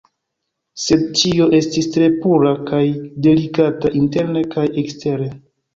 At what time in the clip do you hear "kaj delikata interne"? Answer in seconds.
2.73-4.47